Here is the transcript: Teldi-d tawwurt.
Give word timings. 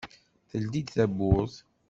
Teldi-d 0.49 0.87
tawwurt. 0.95 1.55